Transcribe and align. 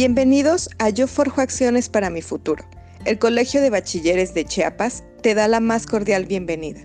Bienvenidos 0.00 0.70
a 0.78 0.90
Yo 0.90 1.08
Forjo 1.08 1.40
Acciones 1.40 1.88
para 1.88 2.08
mi 2.08 2.22
Futuro. 2.22 2.64
El 3.04 3.18
Colegio 3.18 3.60
de 3.60 3.68
Bachilleres 3.68 4.32
de 4.32 4.44
Chiapas 4.44 5.02
te 5.22 5.34
da 5.34 5.48
la 5.48 5.58
más 5.58 5.86
cordial 5.86 6.24
bienvenida. 6.24 6.78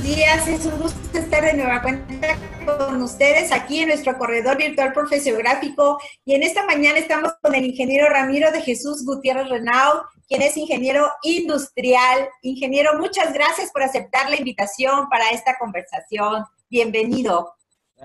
Buenos 0.00 0.16
días, 0.16 0.48
es 0.48 0.64
un 0.64 0.80
gusto 0.80 1.18
estar 1.18 1.44
de 1.44 1.52
nueva 1.52 1.82
cuenta 1.82 2.34
con 2.64 3.02
ustedes 3.02 3.52
aquí 3.52 3.80
en 3.80 3.88
nuestro 3.88 4.16
corredor 4.16 4.56
virtual 4.56 4.94
profesiográfico 4.94 5.98
y 6.24 6.34
en 6.34 6.42
esta 6.42 6.64
mañana 6.64 6.98
estamos 6.98 7.32
con 7.42 7.54
el 7.54 7.66
ingeniero 7.66 8.08
Ramiro 8.08 8.50
de 8.50 8.62
Jesús 8.62 9.04
Gutiérrez 9.04 9.50
Renau, 9.50 10.00
quien 10.26 10.40
es 10.40 10.56
ingeniero 10.56 11.06
industrial. 11.22 12.30
Ingeniero, 12.40 12.98
muchas 12.98 13.34
gracias 13.34 13.70
por 13.72 13.82
aceptar 13.82 14.30
la 14.30 14.36
invitación 14.36 15.06
para 15.10 15.28
esta 15.32 15.58
conversación. 15.58 16.44
Bienvenido, 16.70 17.52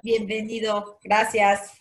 bienvenido, 0.04 1.00
gracias. 1.02 1.72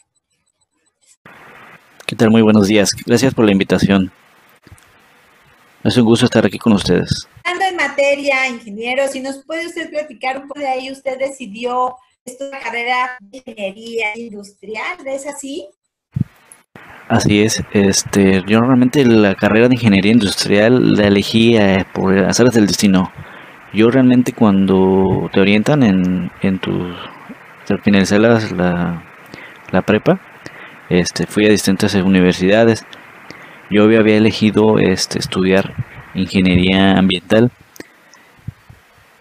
¿Qué 2.06 2.14
tal? 2.14 2.30
Muy 2.30 2.42
buenos 2.42 2.68
días. 2.68 2.90
Gracias 3.04 3.34
por 3.34 3.46
la 3.46 3.50
invitación. 3.50 4.12
Es 5.84 5.98
un 5.98 6.06
gusto 6.06 6.24
estar 6.24 6.46
aquí 6.46 6.58
con 6.58 6.72
ustedes. 6.72 7.28
Ando 7.44 7.62
en 7.66 7.76
materia, 7.76 8.48
ingeniero, 8.48 9.06
si 9.06 9.20
nos 9.20 9.44
puede 9.44 9.66
usted 9.66 9.90
platicar 9.90 10.38
un 10.38 10.48
poco 10.48 10.60
de 10.60 10.66
ahí, 10.66 10.90
usted 10.90 11.18
decidió 11.18 11.96
esta 12.24 12.58
carrera 12.58 13.18
de 13.20 13.42
ingeniería 13.46 14.16
industrial, 14.16 15.06
¿es 15.06 15.26
así? 15.26 15.68
Así 17.08 17.42
es, 17.42 17.62
este, 17.74 18.42
yo 18.46 18.60
realmente 18.60 19.04
la 19.04 19.34
carrera 19.34 19.68
de 19.68 19.74
ingeniería 19.74 20.12
industrial 20.12 20.94
la 20.94 21.06
elegí 21.06 21.58
eh, 21.58 21.84
por 21.92 22.16
hacer 22.18 22.48
del 22.48 22.66
destino. 22.66 23.12
Yo 23.74 23.90
realmente 23.90 24.32
cuando 24.32 25.28
te 25.34 25.40
orientan 25.40 25.82
en, 25.82 26.30
en 26.40 26.60
tu, 26.60 26.72
al 27.68 27.82
finalizar 27.82 28.20
la, 28.20 29.04
la 29.70 29.82
prepa, 29.82 30.18
este, 30.88 31.26
fui 31.26 31.44
a 31.44 31.50
distintas 31.50 31.94
universidades 31.94 32.86
yo 33.70 33.84
había 33.84 34.16
elegido 34.16 34.78
este, 34.78 35.18
estudiar 35.18 35.74
ingeniería 36.14 36.96
ambiental, 36.96 37.50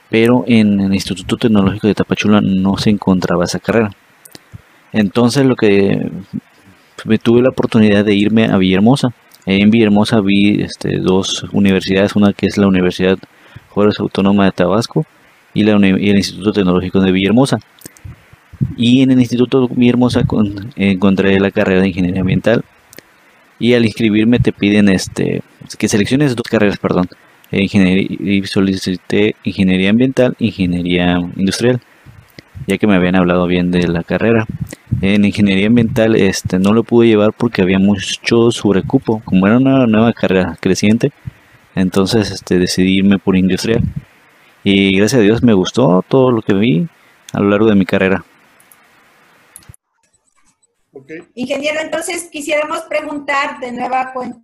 pero 0.09 0.44
en 0.47 0.80
el 0.80 0.94
Instituto 0.94 1.38
Tecnológico 1.38 1.88
de 1.88 1.95
Tapachula 1.95 2.41
no 2.41 2.77
se 2.77 2.89
encontraba 2.91 3.45
esa 3.45 3.59
carrera. 3.59 3.91
Entonces 4.91 5.45
lo 5.45 5.55
que 5.55 6.11
me 7.05 7.17
tuve 7.17 7.41
la 7.41 7.50
oportunidad 7.50 8.05
de 8.05 8.13
irme 8.13 8.45
a 8.45 8.58
Villahermosa. 8.58 9.13
En 9.45 9.72
Villahermosa 9.72 10.22
vi 10.22 10.61
este, 10.61 11.00
dos 11.00 11.45
universidades, 11.52 12.16
una 12.16 12.31
que 12.33 12.45
es 12.45 12.57
la 12.57 12.67
Universidad 12.67 13.17
Juárez 13.69 14.00
Autónoma 14.00 14.45
de 14.45 14.52
Tabasco 14.52 15.05
y, 15.53 15.67
el 15.67 16.17
Instituto 16.17 16.53
Tecnológico 16.53 17.00
de 17.02 17.11
Villahermosa. 17.11 17.57
Y 18.78 19.02
en 19.02 19.11
el 19.11 19.19
Instituto 19.19 19.67
Villahermosa 19.67 20.23
encontré 20.75 21.39
la 21.39 21.52
carrera 21.52 21.81
de 21.81 21.88
Ingeniería 21.88 22.22
Ambiental 22.22 22.63
y 23.64 23.75
al 23.75 23.86
inscribirme 23.86 24.39
te 24.39 24.52
piden 24.52 24.89
este 24.89 25.42
que 25.80 25.88
selecciones 25.88 26.36
dos 26.36 26.45
carreras, 26.50 26.78
perdón, 26.80 27.08
ingeniería 27.50 28.08
y 28.19 28.45
solicité 28.45 29.38
ingeniería 29.45 29.89
ambiental, 29.89 30.36
ingeniería 30.38 31.17
industrial, 31.38 31.80
ya 32.67 32.78
que 32.78 32.88
me 32.88 32.95
habían 32.95 33.16
hablado 33.16 33.47
bien 33.47 33.72
de 33.72 33.88
la 33.88 34.03
carrera. 34.03 34.45
En 35.00 35.23
ingeniería 35.23 35.67
ambiental 35.67 36.17
este 36.17 36.59
no 36.59 36.73
lo 36.73 36.84
pude 36.84 37.08
llevar 37.08 37.31
porque 37.31 37.61
había 37.61 37.80
mucho 37.80 38.52
sobrecupo, 38.52 39.22
como 39.23 39.47
era 39.47 39.56
una 39.56 39.88
nueva 39.88 40.11
carrera 40.11 40.58
creciente, 40.59 41.14
entonces 41.73 42.31
este 42.31 42.59
decidí 42.59 42.97
irme 42.97 43.17
por 43.17 43.38
industrial. 43.38 43.81
Y 44.66 44.97
gracias 44.97 45.19
a 45.19 45.24
Dios 45.24 45.41
me 45.41 45.53
gustó 45.53 46.03
todo 46.06 46.31
lo 46.31 46.41
que 46.41 46.53
vi 46.53 46.85
a 47.31 47.40
lo 47.40 47.47
largo 47.47 47.69
de 47.69 47.75
mi 47.75 47.85
carrera. 47.85 48.25
Ingeniero, 51.34 51.80
entonces 51.81 52.30
quisiéramos 52.31 52.81
preguntar 52.81 53.59
de 53.59 53.72
nueva 53.72 54.14
cuenta 54.14 54.40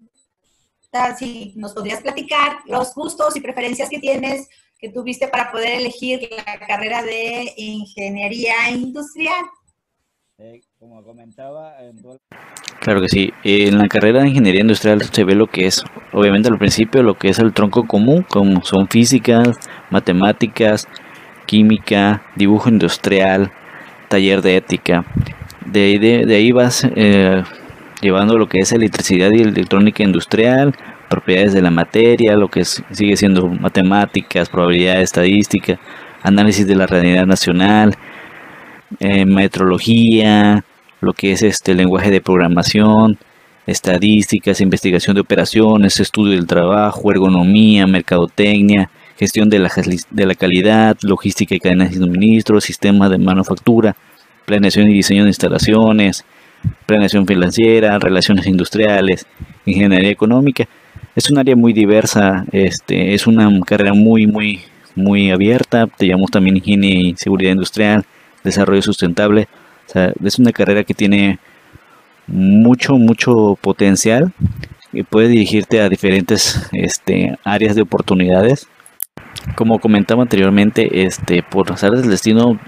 si 1.18 1.54
nos 1.56 1.74
podrías 1.74 2.02
platicar 2.02 2.60
los 2.66 2.94
gustos 2.96 3.36
y 3.36 3.42
preferencias 3.42 3.90
que 3.90 4.00
tienes, 4.00 4.50
que 4.80 4.90
tuviste 4.90 5.28
para 5.28 5.52
poder 5.52 5.80
elegir 5.80 6.28
la 6.32 6.60
carrera 6.66 7.04
de 7.04 7.54
ingeniería 7.58 8.72
industrial. 8.72 9.46
Eh, 10.40 10.62
como 10.80 11.04
comentaba, 11.04 11.76
claro 12.80 13.02
que 13.02 13.10
sí. 13.10 13.34
En 13.44 13.78
la 13.78 13.88
carrera 13.88 14.22
de 14.22 14.30
ingeniería 14.30 14.62
industrial 14.62 15.04
se 15.04 15.24
ve 15.26 15.36
lo 15.36 15.48
que 15.48 15.68
es, 15.68 15.84
obviamente 16.14 16.48
al 16.48 16.58
principio, 16.58 17.04
lo 17.04 17.18
que 17.18 17.30
es 17.30 17.40
el 17.40 17.54
tronco 17.54 17.86
común, 17.86 18.24
como 18.24 18.64
son 18.64 18.88
físicas, 18.88 19.58
matemáticas, 19.92 20.88
química, 21.46 22.24
dibujo 22.36 22.70
industrial, 22.70 23.52
taller 24.08 24.42
de 24.42 24.56
ética 24.56 25.06
de 25.72 25.84
ahí, 25.84 25.98
de, 25.98 26.36
ahí 26.36 26.52
vas 26.52 26.88
eh, 26.96 27.44
llevando 28.02 28.38
lo 28.38 28.48
que 28.48 28.60
es 28.60 28.72
electricidad 28.72 29.32
y 29.32 29.42
electrónica 29.42 30.04
industrial, 30.04 30.76
propiedades 31.10 31.54
de 31.54 31.62
la 31.62 31.72
materia, 31.72 32.36
lo 32.36 32.48
que 32.48 32.66
sigue 32.66 33.18
siendo 33.18 33.48
matemáticas, 33.48 34.50
probabilidad 34.50 35.02
estadística, 35.02 35.80
análisis 36.24 36.68
de 36.68 36.76
la 36.76 36.88
realidad 36.88 37.26
nacional, 37.26 37.96
eh, 39.00 39.26
metrología, 39.26 40.64
lo 41.02 41.14
que 41.14 41.32
es 41.32 41.42
este 41.44 41.74
lenguaje 41.74 42.12
de 42.12 42.22
programación, 42.22 43.18
estadísticas, 43.66 44.62
investigación 44.62 45.16
de 45.16 45.22
operaciones, 45.22 46.00
estudio 46.00 46.34
del 46.34 46.48
trabajo, 46.48 47.12
ergonomía, 47.12 47.86
mercadotecnia, 47.88 48.90
gestión 49.18 49.50
de 49.50 49.60
la, 49.60 49.72
de 50.10 50.26
la 50.26 50.36
calidad, 50.36 50.98
logística 51.02 51.54
y 51.54 51.60
cadenas 51.60 51.92
de 51.92 51.98
suministro, 51.98 52.60
sistema 52.62 53.10
de 53.10 53.18
manufactura, 53.18 53.96
planeación 54.50 54.90
y 54.90 54.96
diseño 54.96 55.26
de 55.26 55.30
instalaciones, 55.30 56.26
planeación 56.88 57.28
financiera, 57.28 58.00
relaciones 58.00 58.48
industriales, 58.48 59.28
ingeniería 59.64 60.10
económica. 60.10 60.68
Es 61.16 61.30
un 61.30 61.38
área 61.38 61.56
muy 61.56 61.72
diversa, 61.72 62.46
este, 62.52 63.14
es 63.14 63.28
una 63.28 63.48
carrera 63.64 63.94
muy, 63.94 64.26
muy, 64.26 64.62
muy 64.96 65.30
abierta. 65.30 65.86
Te 65.86 66.08
llamamos 66.08 66.32
también 66.32 66.58
ingeniería 66.58 67.10
y 67.12 67.16
seguridad 67.16 67.52
industrial, 67.52 68.06
desarrollo 68.44 68.82
sustentable. 68.82 69.48
es 70.24 70.40
una 70.40 70.52
carrera 70.52 70.84
que 70.84 70.96
tiene 70.96 71.38
mucho, 72.26 72.96
mucho 72.96 73.56
potencial 73.62 74.34
y 74.92 75.04
puede 75.04 75.28
dirigirte 75.28 75.80
a 75.80 75.90
diferentes 75.90 76.68
este, 76.72 77.38
áreas 77.44 77.76
de 77.76 77.84
oportunidades. 77.84 78.68
Como 79.56 79.78
comentaba 79.78 80.24
anteriormente, 80.24 81.04
este, 81.06 81.44
por 81.44 81.72
áreas 81.72 82.02
del 82.02 82.10
destino 82.10 82.60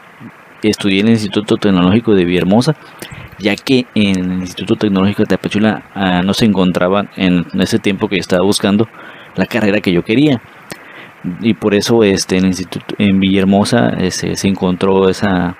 estudié 0.69 1.01
en 1.01 1.07
el 1.07 1.13
Instituto 1.13 1.57
Tecnológico 1.57 2.13
de 2.13 2.25
Villahermosa, 2.25 2.75
ya 3.39 3.55
que 3.55 3.85
en 3.95 4.31
el 4.31 4.41
Instituto 4.41 4.75
Tecnológico 4.75 5.23
de 5.23 5.27
Tapachula 5.27 5.83
ah, 5.95 6.21
no 6.23 6.33
se 6.33 6.45
encontraba 6.45 7.05
en 7.15 7.45
ese 7.59 7.79
tiempo 7.79 8.07
que 8.07 8.17
estaba 8.17 8.43
buscando 8.43 8.87
la 9.35 9.45
carrera 9.45 9.79
que 9.79 9.91
yo 9.91 10.03
quería. 10.03 10.41
Y 11.41 11.53
por 11.53 11.73
eso 11.73 12.03
este, 12.03 12.37
en 12.37 12.45
el 12.45 12.49
Instituto 12.49 12.95
en 12.97 13.19
Villahermosa 13.19 13.89
este, 13.99 14.35
se 14.35 14.47
encontró 14.47 15.09
esa, 15.09 15.55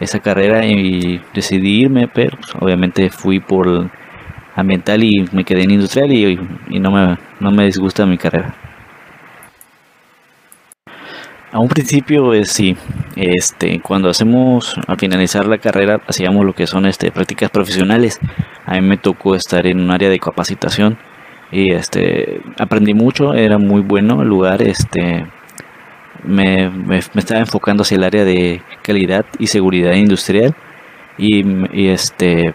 esa 0.00 0.20
carrera 0.20 0.66
y 0.66 1.20
decidí 1.34 1.82
irme, 1.82 2.08
pero 2.08 2.36
pues, 2.36 2.52
obviamente 2.60 3.10
fui 3.10 3.40
por 3.40 3.90
ambiental 4.54 5.04
y 5.04 5.28
me 5.32 5.44
quedé 5.44 5.64
en 5.64 5.72
industrial 5.72 6.12
y, 6.12 6.38
y 6.70 6.80
no, 6.80 6.90
me, 6.90 7.18
no 7.40 7.50
me 7.50 7.66
disgusta 7.66 8.06
mi 8.06 8.16
carrera. 8.16 8.54
A 11.52 11.60
un 11.60 11.68
principio, 11.68 12.34
es 12.34 12.50
sí, 12.50 12.76
este, 13.14 13.80
cuando 13.80 14.08
hacemos, 14.08 14.76
al 14.88 14.98
finalizar 14.98 15.46
la 15.46 15.58
carrera, 15.58 16.00
hacíamos 16.08 16.44
lo 16.44 16.54
que 16.54 16.66
son 16.66 16.86
este, 16.86 17.12
prácticas 17.12 17.50
profesionales. 17.50 18.18
A 18.66 18.74
mí 18.74 18.80
me 18.80 18.98
tocó 18.98 19.36
estar 19.36 19.64
en 19.66 19.80
un 19.80 19.92
área 19.92 20.10
de 20.10 20.18
capacitación 20.18 20.98
y 21.52 21.70
este, 21.70 22.40
aprendí 22.58 22.94
mucho, 22.94 23.32
era 23.34 23.58
muy 23.58 23.80
bueno 23.80 24.22
el 24.22 24.28
lugar, 24.28 24.60
este, 24.60 25.24
me, 26.24 26.68
me, 26.68 26.98
estaba 26.98 27.40
enfocando 27.40 27.82
hacia 27.82 27.96
el 27.96 28.04
área 28.04 28.24
de 28.24 28.60
calidad 28.82 29.24
y 29.38 29.46
seguridad 29.46 29.92
industrial 29.92 30.54
y, 31.16 31.44
y 31.72 31.88
este, 31.88 32.54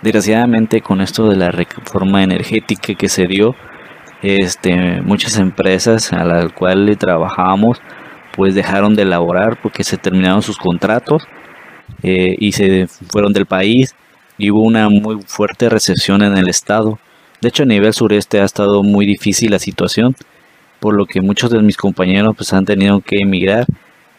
desgraciadamente 0.00 0.80
con 0.80 1.00
esto 1.00 1.28
de 1.28 1.36
la 1.36 1.50
reforma 1.50 2.22
energética 2.22 2.94
que 2.94 3.08
se 3.08 3.26
dio, 3.26 3.56
este, 4.22 5.02
muchas 5.02 5.36
empresas 5.38 6.12
a 6.12 6.24
las 6.24 6.52
cuales 6.52 6.98
trabajábamos 6.98 7.80
pues 8.34 8.54
dejaron 8.54 8.94
de 8.94 9.02
elaborar 9.02 9.58
porque 9.62 9.84
se 9.84 9.98
terminaron 9.98 10.42
sus 10.42 10.58
contratos 10.58 11.22
eh, 12.02 12.36
y 12.38 12.52
se 12.52 12.86
fueron 12.86 13.32
del 13.32 13.46
país 13.46 13.94
y 14.38 14.50
hubo 14.50 14.62
una 14.62 14.88
muy 14.88 15.20
fuerte 15.26 15.68
recesión 15.68 16.22
en 16.22 16.36
el 16.36 16.48
estado. 16.48 16.98
De 17.40 17.48
hecho 17.48 17.62
a 17.62 17.66
nivel 17.66 17.92
sureste 17.92 18.40
ha 18.40 18.44
estado 18.44 18.82
muy 18.82 19.06
difícil 19.06 19.50
la 19.50 19.58
situación, 19.58 20.16
por 20.80 20.94
lo 20.94 21.06
que 21.06 21.20
muchos 21.20 21.50
de 21.50 21.60
mis 21.60 21.76
compañeros 21.76 22.34
pues 22.36 22.52
han 22.52 22.64
tenido 22.64 23.00
que 23.00 23.18
emigrar 23.20 23.66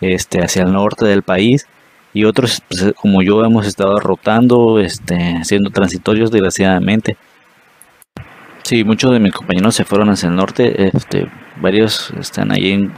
este, 0.01 0.41
hacia 0.41 0.63
el 0.63 0.73
norte 0.73 1.05
del 1.05 1.23
país 1.23 1.67
y 2.13 2.25
otros 2.25 2.61
pues, 2.67 2.93
como 2.95 3.21
yo 3.21 3.43
hemos 3.43 3.65
estado 3.65 3.99
rotando, 3.99 4.79
este, 4.79 5.43
siendo 5.43 5.71
transitorios 5.71 6.31
desgraciadamente. 6.31 7.17
Sí, 8.63 8.83
muchos 8.83 9.11
de 9.11 9.19
mis 9.19 9.33
compañeros 9.33 9.75
se 9.75 9.83
fueron 9.83 10.09
hacia 10.09 10.29
el 10.29 10.35
norte, 10.35 10.89
este, 10.95 11.27
varios 11.59 12.11
están 12.19 12.51
ahí 12.51 12.71
en, 12.71 12.93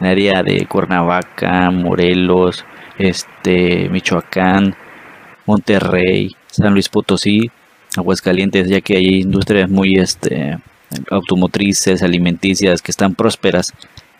el 0.00 0.06
área 0.06 0.42
de 0.42 0.66
Cuernavaca, 0.66 1.70
Morelos, 1.70 2.64
este, 2.98 3.88
Michoacán, 3.88 4.74
Monterrey, 5.46 6.34
San 6.48 6.72
Luis 6.72 6.88
Potosí, 6.88 7.50
Aguascalientes, 7.96 8.68
ya 8.68 8.80
que 8.80 8.96
hay 8.96 9.20
industrias 9.20 9.70
muy 9.70 9.94
este, 9.96 10.58
automotrices, 11.10 12.02
alimenticias, 12.02 12.82
que 12.82 12.90
están 12.90 13.14
prósperas, 13.14 13.72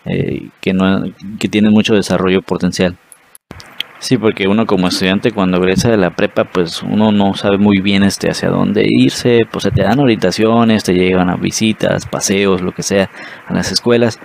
eh, 0.05 0.49
que, 0.61 0.73
no, 0.73 1.05
que 1.39 1.49
tienen 1.49 1.73
mucho 1.73 1.95
desarrollo 1.95 2.43
potencial. 2.43 2.97
Sí, 3.99 4.19
porque 4.19 4.47
uno 4.47 4.67
como 4.67 4.89
estudiante 4.89 5.33
cuando 5.33 5.57
egresa 5.57 5.91
de 5.91 5.97
la 5.97 6.11
prepa, 6.11 6.45
pues 6.45 6.83
uno 6.83 7.13
no 7.13 7.35
sabe 7.35 7.57
muy 7.57 7.81
bien 7.81 8.03
este 8.03 8.31
hacia 8.31 8.51
dónde 8.51 8.87
irse, 8.87 9.47
pues 9.51 9.65
se 9.65 9.71
te 9.71 9.83
dan 9.83 9.99
orientaciones, 9.99 10.85
te 10.85 10.93
llevan 10.93 11.31
a 11.31 11.37
visitas, 11.37 12.07
paseos, 12.07 12.61
lo 12.61 12.73
que 12.73 12.83
sea, 12.83 13.11
a 13.47 13.55
las 13.55 13.73
escuelas, 13.73 14.21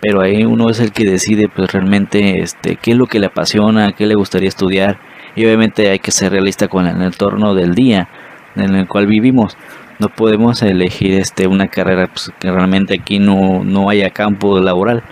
pero 0.00 0.20
ahí 0.20 0.44
uno 0.44 0.70
es 0.70 0.80
el 0.80 0.92
que 0.92 1.04
decide 1.04 1.48
pues 1.48 1.72
realmente 1.72 2.40
este 2.40 2.76
qué 2.76 2.92
es 2.92 2.96
lo 2.96 3.06
que 3.06 3.18
le 3.18 3.26
apasiona, 3.26 3.92
qué 3.92 4.06
le 4.06 4.14
gustaría 4.14 4.48
estudiar 4.48 4.98
y 5.36 5.44
obviamente 5.44 5.90
hay 5.90 5.98
que 5.98 6.10
ser 6.10 6.32
realista 6.32 6.68
con 6.68 6.86
el 6.86 7.00
entorno 7.02 7.54
del 7.54 7.74
día 7.74 8.08
en 8.56 8.74
el 8.74 8.86
cual 8.88 9.06
vivimos. 9.06 9.56
No 9.98 10.08
podemos 10.08 10.62
elegir 10.62 11.14
este 11.14 11.46
una 11.46 11.68
carrera 11.68 12.08
pues, 12.08 12.32
que 12.40 12.50
realmente 12.50 12.94
aquí 12.94 13.18
no, 13.18 13.62
no 13.64 13.90
haya 13.90 14.10
campo 14.10 14.58
laboral 14.60 15.02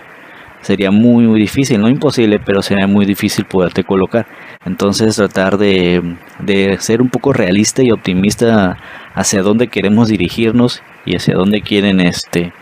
sería 0.61 0.91
muy, 0.91 1.25
muy 1.25 1.39
difícil, 1.39 1.79
no 1.79 1.89
imposible, 1.89 2.39
pero 2.39 2.61
sería 2.61 2.87
muy 2.87 3.05
difícil 3.05 3.45
poderte 3.45 3.83
colocar. 3.83 4.27
Entonces 4.65 5.15
tratar 5.15 5.57
de, 5.57 6.17
de, 6.39 6.77
ser 6.79 7.01
un 7.01 7.09
poco 7.09 7.33
realista 7.33 7.81
y 7.81 7.91
optimista 7.91 8.77
hacia 9.13 9.41
dónde 9.41 9.67
queremos 9.67 10.09
dirigirnos 10.09 10.83
y 11.05 11.15
hacia 11.15 11.35
dónde 11.35 11.61
quieren 11.61 12.01
este, 12.01 12.53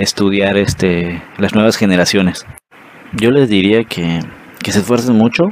estudiar 0.00 0.56
este, 0.56 1.22
las 1.38 1.54
nuevas 1.54 1.76
generaciones. 1.76 2.46
Yo 3.12 3.30
les 3.30 3.48
diría 3.48 3.84
que, 3.84 4.20
que 4.62 4.72
se 4.72 4.80
esfuercen 4.80 5.16
mucho. 5.16 5.44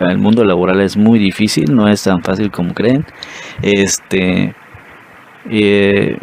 El 0.00 0.18
mundo 0.18 0.44
laboral 0.44 0.80
es 0.80 0.96
muy 0.96 1.18
difícil, 1.18 1.74
no 1.74 1.88
es 1.88 2.02
tan 2.02 2.22
fácil 2.22 2.50
como 2.50 2.74
creen. 2.74 3.04
Este, 3.62 4.54
eh, 5.50 6.18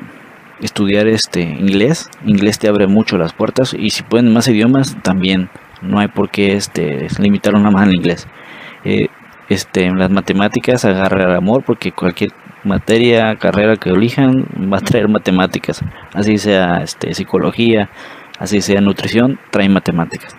estudiar 0.62 1.08
este 1.08 1.42
inglés. 1.42 2.10
Inglés 2.26 2.60
te 2.60 2.68
abre 2.68 2.88
mucho 2.88 3.18
las 3.18 3.34
puertas 3.34 3.76
y 3.78 3.90
si 3.90 4.04
pueden 4.04 4.34
más 4.34 4.48
idiomas 4.48 4.96
también. 5.02 5.50
No 5.82 6.00
hay 6.00 6.08
por 6.08 6.30
qué 6.30 6.54
este, 6.54 7.08
limitar 7.20 7.56
una 7.56 7.70
más 7.70 7.84
al 7.84 7.94
inglés. 7.94 8.28
Eh, 8.86 9.08
este, 9.50 9.86
en 9.86 10.00
las 10.00 10.10
matemáticas 10.10 10.86
agarra 10.86 11.26
el 11.26 11.36
amor 11.36 11.64
porque 11.66 11.92
cualquier 11.92 12.32
materia, 12.64 13.36
carrera 13.36 13.76
que 13.76 13.90
elijan 13.90 14.46
va 14.72 14.78
a 14.78 14.82
traer 14.82 15.08
matemáticas. 15.08 15.82
Así 16.14 16.38
sea 16.38 16.82
este, 16.84 17.14
psicología, 17.14 17.90
así 18.40 18.62
sea 18.62 18.82
nutrición, 18.82 19.40
trae 19.52 19.70
matemáticas. 19.70 20.36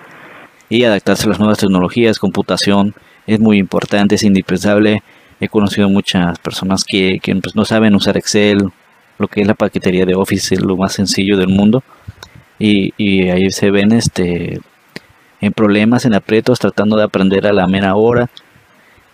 Y 0.69 0.85
adaptarse 0.85 1.27
a 1.27 1.31
las 1.31 1.39
nuevas 1.39 1.59
tecnologías, 1.59 2.19
computación, 2.19 2.95
es 3.27 3.41
muy 3.41 3.59
importante, 3.59 4.15
es 4.15 4.23
indispensable. 4.23 5.03
He 5.41 5.49
conocido 5.49 5.89
muchas 5.89 6.39
personas 6.39 6.85
que, 6.85 7.19
que 7.23 7.35
pues, 7.37 7.55
no 7.55 7.65
saben 7.65 7.95
usar 7.95 8.17
Excel, 8.17 8.71
lo 9.19 9.29
que 9.29 9.43
es 9.43 9.47
la 9.47 9.55
paquetería 9.55 10.05
de 10.05 10.15
Office 10.15 10.55
es 10.55 10.61
lo 10.61 10.77
más 10.77 10.93
sencillo 10.93 11.37
del 11.37 11.49
mundo 11.49 11.83
y, 12.59 13.29
ahí 13.29 13.51
se 13.51 13.71
ven 13.71 13.93
este 13.93 14.61
en 15.41 15.53
problemas, 15.53 16.05
en 16.07 16.15
aprietos, 16.15 16.59
tratando 16.59 16.97
de 16.97 17.05
aprender 17.05 17.47
a 17.47 17.53
la 17.53 17.67
mera 17.67 17.95
hora. 17.97 18.31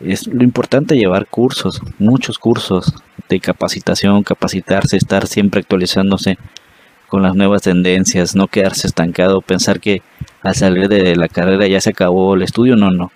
Es 0.00 0.26
lo 0.26 0.42
importante 0.42 0.96
llevar 0.96 1.26
cursos, 1.26 1.82
muchos 1.98 2.38
cursos 2.38 2.94
de 3.28 3.38
capacitación, 3.38 4.22
capacitarse, 4.22 4.96
estar 4.96 5.26
siempre 5.26 5.60
actualizándose 5.60 6.38
con 7.06 7.22
las 7.22 7.34
nuevas 7.34 7.62
tendencias, 7.62 8.34
no 8.34 8.46
quedarse 8.48 8.86
estancado, 8.86 9.40
pensar 9.40 9.80
que 9.80 10.02
al 10.42 10.54
salir 10.54 10.88
de 10.88 11.16
la 11.16 11.28
carrera 11.28 11.66
ya 11.66 11.80
se 11.80 11.90
acabó 11.90 12.34
el 12.34 12.42
estudio, 12.42 12.76
no, 12.76 12.90
no. 12.90 13.12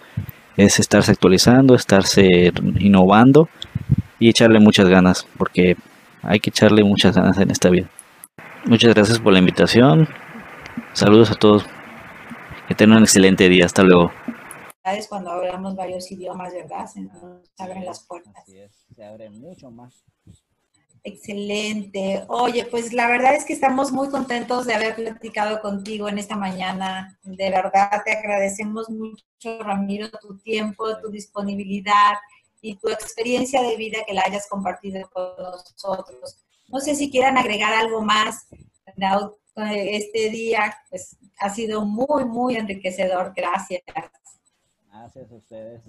Es 0.57 0.79
estarse 0.79 1.13
actualizando, 1.13 1.75
estarse 1.75 2.53
innovando 2.79 3.49
y 4.19 4.29
echarle 4.29 4.61
muchas 4.61 4.89
ganas, 4.89 5.27
porque 5.39 5.77
hay 6.23 6.41
que 6.41 6.51
echarle 6.51 6.85
muchas 6.85 7.17
ganas 7.17 7.39
en 7.39 7.51
esta 7.51 7.71
vida. 7.71 7.89
Muchas 8.67 8.95
gracias 8.95 9.19
por 9.19 9.33
la 9.33 9.39
invitación. 9.39 10.09
Saludos 10.93 11.31
a 11.31 11.35
todos. 11.35 11.65
Que 12.67 12.75
tengan 12.75 12.99
un 12.99 13.05
excelente 13.05 13.49
día. 13.49 13.67
Hasta 13.67 13.83
luego. 13.83 14.11
Cuando 15.09 15.31
hablamos 15.31 15.75
varios 15.75 16.11
idiomas, 16.13 16.53
¿verdad? 16.53 16.87
Se 16.87 17.01
nos 17.01 17.51
abren 17.59 17.87
las 17.87 18.01
puertas. 18.01 18.45
se 18.45 19.05
abren 19.05 19.41
mucho 19.41 19.71
más. 19.71 20.05
Excelente. 21.03 22.25
Oye, 22.29 22.67
pues 22.67 22.93
la 22.93 23.09
verdad 23.09 23.35
es 23.35 23.45
que 23.45 23.53
estamos 23.53 23.93
muy 23.93 24.09
contentos 24.09 24.67
de 24.67 24.75
haber 24.75 24.95
platicado 24.95 25.61
contigo 25.61 26.09
en 26.09 26.19
esta 26.19 26.37
mañana. 26.37 27.19
De 27.23 27.51
verdad 27.51 28.03
te 28.05 28.13
agradecemos 28.13 28.89
mucho, 28.91 29.23
Ramiro, 29.61 30.11
tu 30.21 30.39
tiempo, 30.39 30.99
tu 30.99 31.11
disponibilidad 31.11 32.15
y 32.61 32.77
tu 32.77 32.89
experiencia 32.89 33.63
de 33.63 33.77
vida 33.77 33.99
que 34.07 34.15
la 34.15 34.23
hayas 34.27 34.47
compartido 34.49 35.09
con 35.11 35.33
nosotros. 35.39 36.39
No 36.69 36.81
sé 36.81 36.95
si 36.95 37.11
quieran 37.11 37.37
agregar 37.37 37.75
algo 37.75 38.03
más. 38.03 38.47
Este 39.57 40.31
día 40.31 40.75
pues, 40.89 41.17
ha 41.39 41.51
sido 41.51 41.85
muy, 41.85 42.25
muy 42.25 42.57
enriquecedor. 42.57 43.33
Gracias. 43.37 43.83
Gracias 45.14 45.32
a 45.32 45.37
ustedes. 45.37 45.81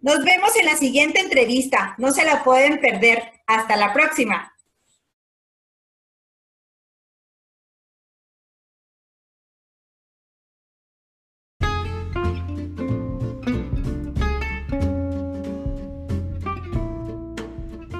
Nos 0.00 0.24
vemos 0.24 0.56
en 0.56 0.66
la 0.66 0.76
siguiente 0.76 1.20
entrevista. 1.20 1.94
No 1.98 2.10
se 2.10 2.24
la 2.24 2.42
pueden 2.42 2.80
perder. 2.80 3.22
Hasta 3.46 3.76
la 3.76 3.92
próxima. 3.92 4.52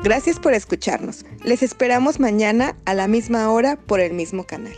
Gracias 0.03 0.41
por 0.41 0.55
escucharnos. 0.55 1.25
Les 1.45 1.63
esperamos 1.63 2.19
mañana 2.19 2.77
a 2.85 2.95
la 2.95 3.07
misma 3.07 3.51
hora 3.53 3.77
por 3.77 4.01
el 4.01 4.13
mismo 4.13 4.45
canal. 4.45 4.75